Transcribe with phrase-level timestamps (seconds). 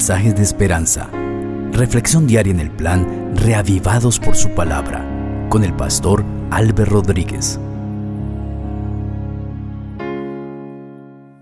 [0.00, 1.10] mensajes de esperanza.
[1.72, 5.04] Reflexión diaria en el plan Reavivados por su palabra
[5.50, 7.60] con el pastor Álvaro Rodríguez.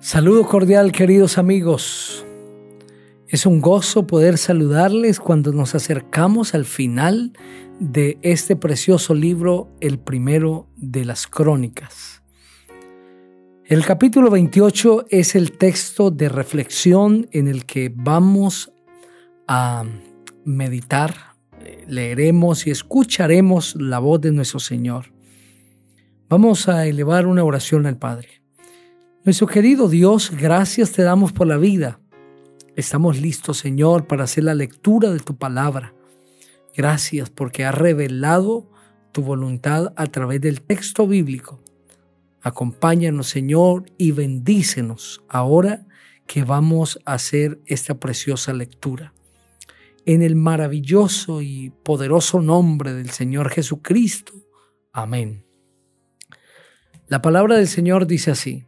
[0.00, 2.24] Saludo cordial queridos amigos.
[3.28, 7.34] Es un gozo poder saludarles cuando nos acercamos al final
[7.78, 12.22] de este precioso libro, el primero de las crónicas.
[13.68, 18.70] El capítulo 28 es el texto de reflexión en el que vamos
[19.48, 19.84] a
[20.44, 21.34] meditar,
[21.88, 25.12] leeremos y escucharemos la voz de nuestro Señor.
[26.28, 28.40] Vamos a elevar una oración al Padre.
[29.24, 31.98] Nuestro querido Dios, gracias te damos por la vida.
[32.76, 35.92] Estamos listos, Señor, para hacer la lectura de tu palabra.
[36.76, 38.70] Gracias porque has revelado
[39.10, 41.60] tu voluntad a través del texto bíblico.
[42.46, 45.84] Acompáñanos, Señor, y bendícenos ahora
[46.28, 49.12] que vamos a hacer esta preciosa lectura.
[50.04, 54.32] En el maravilloso y poderoso nombre del Señor Jesucristo.
[54.92, 55.44] Amén.
[57.08, 58.64] La palabra del Señor dice así.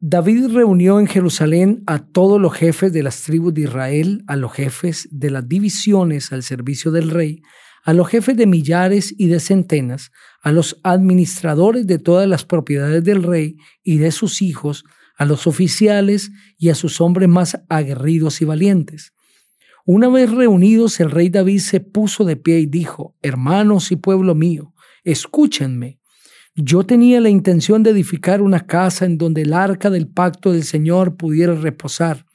[0.00, 4.50] David reunió en Jerusalén a todos los jefes de las tribus de Israel, a los
[4.50, 7.42] jefes de las divisiones al servicio del rey,
[7.82, 13.02] a los jefes de millares y de centenas, a los administradores de todas las propiedades
[13.02, 14.84] del rey y de sus hijos,
[15.16, 19.12] a los oficiales y a sus hombres más aguerridos y valientes.
[19.84, 24.36] Una vez reunidos, el rey David se puso de pie y dijo, Hermanos y pueblo
[24.36, 25.98] mío, escúchenme.
[26.54, 30.62] Yo tenía la intención de edificar una casa en donde el arca del pacto del
[30.62, 32.26] Señor pudiera reposar,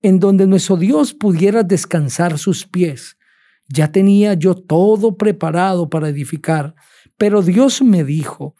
[0.00, 3.17] en donde nuestro Dios pudiera descansar sus pies
[3.68, 6.74] ya tenía yo todo preparado para edificar,
[7.16, 8.54] pero Dios me dijo,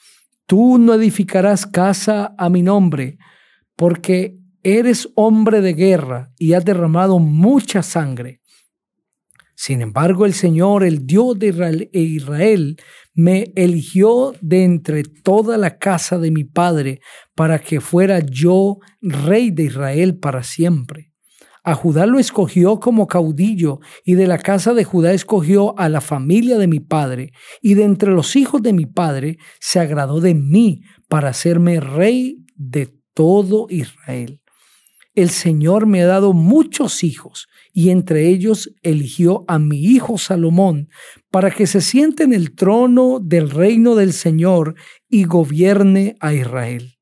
[0.47, 3.19] tú no edificarás casa a mi nombre,
[3.77, 8.41] porque eres hombre de guerra y has derramado mucha sangre.
[9.55, 12.77] Sin embargo, el Señor, el Dios de Israel, e Israel,
[13.14, 17.01] me eligió de entre toda la casa de mi padre
[17.35, 21.08] para que fuera yo rey de Israel para siempre.
[21.64, 26.01] A Judá lo escogió como caudillo, y de la casa de Judá escogió a la
[26.01, 30.35] familia de mi padre, y de entre los hijos de mi padre se agradó de
[30.35, 34.41] mí para hacerme rey de todo Israel.
[35.14, 40.89] El Señor me ha dado muchos hijos, y entre ellos eligió a mi hijo Salomón,
[41.30, 44.77] para que se siente en el trono del reino del Señor
[45.08, 46.95] y gobierne a Israel.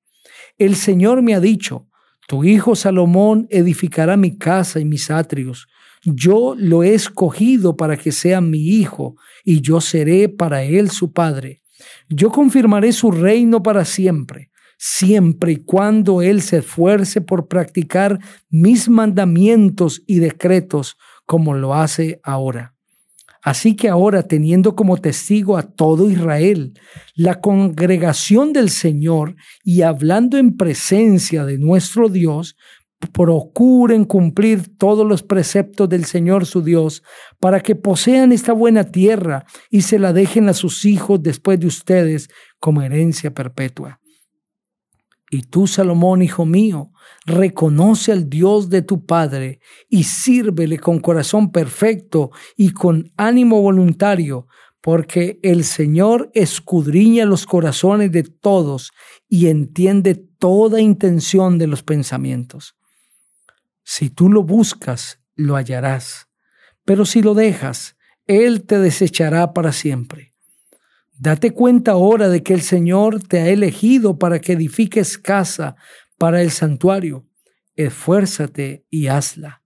[0.56, 1.88] El Señor me ha dicho,
[2.26, 5.68] tu hijo Salomón edificará mi casa y mis atrios.
[6.04, 11.12] Yo lo he escogido para que sea mi hijo, y yo seré para él su
[11.12, 11.62] padre.
[12.08, 18.88] Yo confirmaré su reino para siempre, siempre y cuando él se esfuerce por practicar mis
[18.88, 22.75] mandamientos y decretos como lo hace ahora.
[23.46, 26.72] Así que ahora, teniendo como testigo a todo Israel,
[27.14, 32.56] la congregación del Señor y hablando en presencia de nuestro Dios,
[33.12, 37.04] procuren cumplir todos los preceptos del Señor su Dios,
[37.38, 41.68] para que posean esta buena tierra y se la dejen a sus hijos después de
[41.68, 44.00] ustedes como herencia perpetua.
[45.30, 46.92] Y tú, Salomón, hijo mío,
[47.24, 54.46] reconoce al Dios de tu Padre y sírvele con corazón perfecto y con ánimo voluntario,
[54.80, 58.92] porque el Señor escudriña los corazones de todos
[59.28, 62.76] y entiende toda intención de los pensamientos.
[63.82, 66.28] Si tú lo buscas, lo hallarás,
[66.84, 70.35] pero si lo dejas, Él te desechará para siempre.
[71.18, 75.76] Date cuenta ahora de que el Señor te ha elegido para que edifiques casa
[76.18, 77.26] para el santuario.
[77.74, 79.62] Esfuérzate y hazla.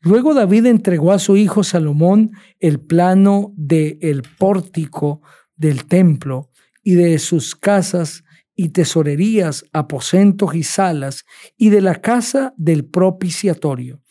[0.00, 5.22] Luego David entregó a su hijo Salomón el plano del el pórtico
[5.56, 6.50] del templo
[6.82, 8.24] y de sus casas
[8.54, 11.24] y tesorerías, aposentos y salas,
[11.56, 14.01] y de la casa del propiciatorio.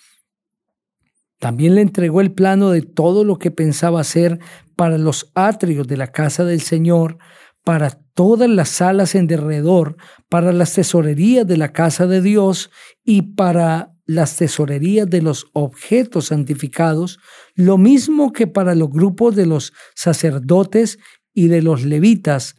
[1.42, 4.38] También le entregó el plano de todo lo que pensaba hacer
[4.76, 7.18] para los atrios de la casa del Señor,
[7.64, 9.98] para todas las salas en derredor,
[10.30, 12.70] para las tesorerías de la casa de Dios
[13.04, 17.18] y para las tesorerías de los objetos santificados,
[17.56, 21.00] lo mismo que para los grupos de los sacerdotes
[21.34, 22.56] y de los levitas,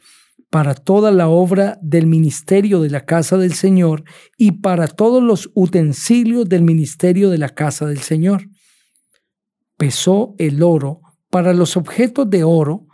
[0.51, 4.03] para toda la obra del ministerio de la casa del Señor
[4.37, 8.49] y para todos los utensilios del ministerio de la casa del Señor
[9.83, 12.87] pesó el oro para los objetos de oro,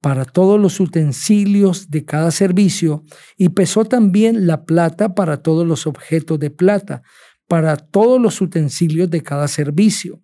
[0.00, 3.04] para todos los utensilios de cada servicio,
[3.36, 7.02] y pesó también la plata para todos los objetos de plata,
[7.46, 10.20] para todos los utensilios de cada servicio.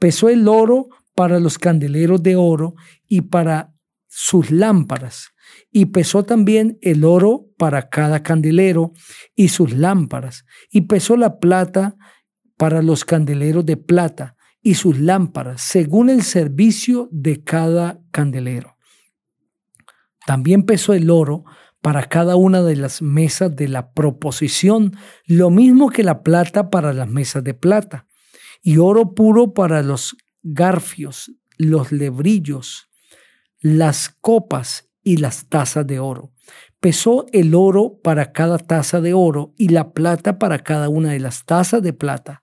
[0.00, 2.74] Pesó el oro para los candeleros de oro
[3.06, 3.72] y para
[4.08, 5.28] sus lámparas.
[5.70, 8.90] Y pesó también el oro para cada candelero
[9.36, 10.44] y sus lámparas.
[10.72, 11.94] Y pesó la plata
[12.56, 18.76] para los candeleros de plata y sus lámparas, según el servicio de cada candelero.
[20.26, 21.44] También pesó el oro
[21.80, 24.92] para cada una de las mesas de la proposición,
[25.24, 28.06] lo mismo que la plata para las mesas de plata,
[28.62, 32.88] y oro puro para los garfios, los lebrillos,
[33.60, 36.32] las copas y las tazas de oro.
[36.80, 41.20] Pesó el oro para cada taza de oro y la plata para cada una de
[41.20, 42.42] las tazas de plata.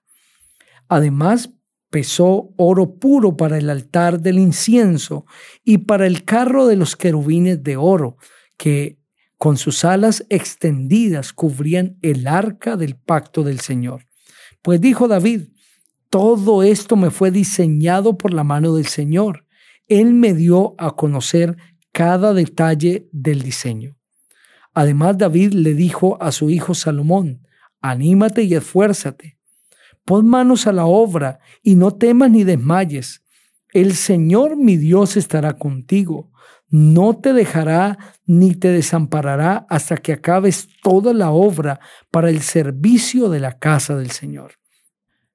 [0.88, 1.50] Además,
[1.90, 5.26] pesó oro puro para el altar del incienso
[5.64, 8.16] y para el carro de los querubines de oro,
[8.56, 8.98] que
[9.38, 14.06] con sus alas extendidas cubrían el arca del pacto del Señor.
[14.62, 15.48] Pues dijo David,
[16.10, 19.46] todo esto me fue diseñado por la mano del Señor.
[19.86, 21.56] Él me dio a conocer
[21.92, 23.96] cada detalle del diseño.
[24.74, 27.46] Además, David le dijo a su hijo Salomón,
[27.80, 29.37] anímate y esfuérzate.
[30.08, 33.22] Pon manos a la obra y no temas ni desmayes.
[33.74, 36.32] El Señor mi Dios estará contigo
[36.70, 43.30] no te dejará ni te desamparará hasta que acabes toda la obra para el servicio
[43.30, 44.52] de la casa del Señor.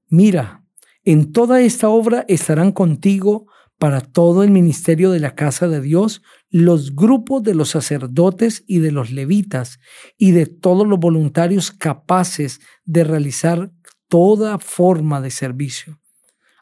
[0.09, 0.63] Mira,
[1.03, 3.47] en toda esta obra estarán contigo
[3.79, 8.79] para todo el ministerio de la casa de Dios los grupos de los sacerdotes y
[8.79, 9.79] de los levitas
[10.17, 13.71] y de todos los voluntarios capaces de realizar
[14.13, 15.99] toda forma de servicio.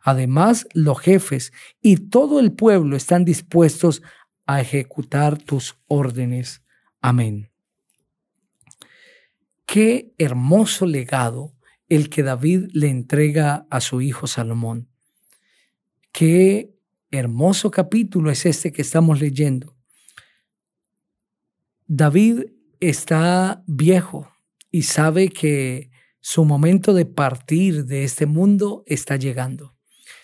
[0.02, 1.52] Además, los jefes
[1.82, 4.02] y todo el pueblo están dispuestos
[4.46, 6.62] a ejecutar tus órdenes.
[7.02, 7.52] Amén.
[9.66, 11.54] Qué hermoso legado
[11.90, 14.88] el que David le entrega a su hijo Salomón.
[16.14, 16.74] Qué
[17.12, 19.76] hermoso capítulo es este que estamos leyendo.
[21.86, 22.44] David
[22.80, 24.32] está viejo
[24.72, 25.91] y sabe que
[26.22, 29.76] su momento de partir de este mundo está llegando.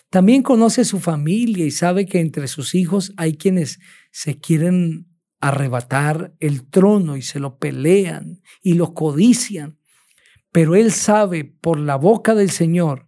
[0.10, 3.80] También conoce su familia y sabe que entre sus hijos hay quienes
[4.12, 5.08] se quieren
[5.42, 9.78] arrebatar el trono y se lo pelean y lo codician.
[10.52, 13.08] Pero él sabe por la boca del Señor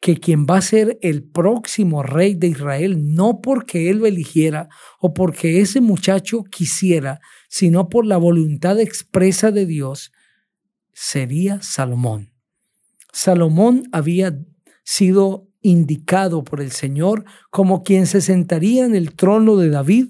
[0.00, 4.68] que quien va a ser el próximo rey de Israel, no porque él lo eligiera
[4.98, 10.10] o porque ese muchacho quisiera, sino por la voluntad expresa de Dios,
[10.92, 12.29] sería Salomón.
[13.12, 14.38] Salomón había
[14.84, 20.08] sido indicado por el Señor como quien se sentaría en el trono de David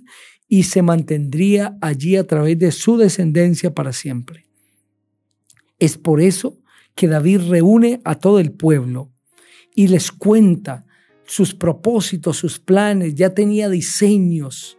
[0.48, 4.46] y se mantendría allí a través de su descendencia para siempre.
[5.78, 6.58] Es por eso
[6.94, 9.12] que David reúne a todo el pueblo
[9.74, 10.84] y les cuenta
[11.24, 14.76] sus propósitos, sus planes, ya tenía diseños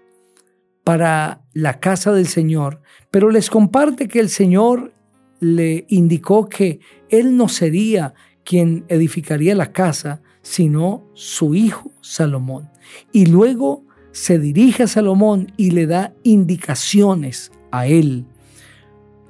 [0.84, 4.94] para la casa del Señor, pero les comparte que el Señor
[5.42, 6.80] le indicó que
[7.10, 8.14] él no sería
[8.46, 12.70] quien edificaría la casa, sino su hijo Salomón.
[13.12, 18.26] Y luego se dirige a Salomón y le da indicaciones a él.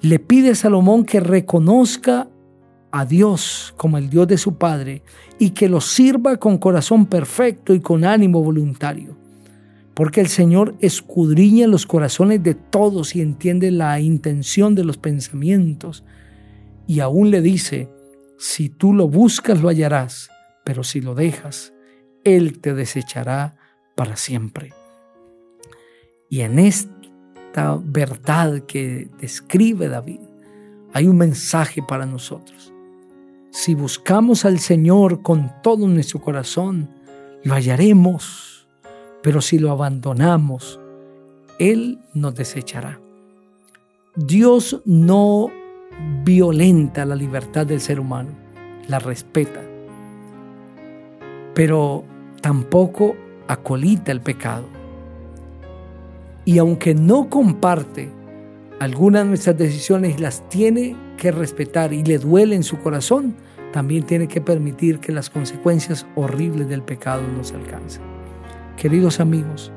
[0.02, 2.28] Le pide a Salomón que reconozca
[2.92, 5.04] a Dios como el Dios de su Padre
[5.40, 9.20] y que lo sirva con corazón perfecto y con ánimo voluntario.
[9.94, 16.04] Porque el Señor escudriña los corazones de todos y entiende la intención de los pensamientos.
[16.88, 17.90] Y aún le dice,
[18.38, 20.31] si tú lo buscas lo hallarás
[20.64, 21.74] pero si lo dejas,
[22.24, 23.57] Él te desechará
[23.95, 24.74] para siempre.
[26.30, 30.19] Y en esta verdad que describe David,
[30.94, 32.71] hay un mensaje para nosotros.
[33.50, 36.90] Si buscamos al Señor con todo nuestro corazón,
[37.44, 38.51] lo hallaremos,
[39.23, 40.80] pero si lo abandonamos,
[41.59, 42.99] Él nos desechará.
[44.16, 45.49] Dios no
[46.23, 48.30] violenta la libertad del ser humano,
[48.87, 49.61] la respeta
[51.54, 52.04] pero
[52.42, 53.16] tampoco
[53.47, 54.66] acolita el pecado.
[56.45, 58.09] Y aunque no comparte
[58.80, 63.35] algunas de nuestras decisiones, las tiene que respetar y le duele en su corazón,
[63.73, 68.10] también tiene que permitir que las consecuencias horribles del pecado nos alcancen.
[68.78, 69.71] Queridos amigos,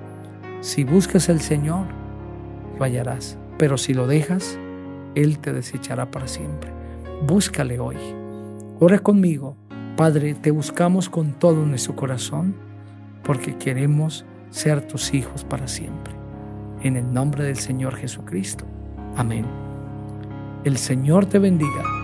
[0.60, 1.86] si buscas al Señor,
[2.78, 4.58] lo hallarás, pero si lo dejas,
[5.14, 6.70] Él te desechará para siempre.
[7.26, 7.96] Búscale hoy.
[8.80, 9.56] Ora conmigo
[9.96, 12.56] Padre, te buscamos con todo nuestro corazón
[13.22, 16.12] porque queremos ser tus hijos para siempre.
[16.82, 18.64] En el nombre del Señor Jesucristo.
[19.16, 19.46] Amén.
[20.64, 22.03] El Señor te bendiga